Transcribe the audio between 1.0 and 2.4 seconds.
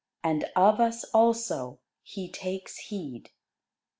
also He